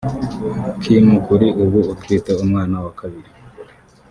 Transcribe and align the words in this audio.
Kim 0.81 1.05
kuri 1.25 1.47
ubu 1.63 1.79
utwite 1.93 2.31
umwana 2.43 2.75
wa 2.83 2.91
kabiri 2.99 3.29